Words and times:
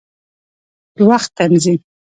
د 0.95 0.97
وخت 1.09 1.29
تنظیم 1.37 1.79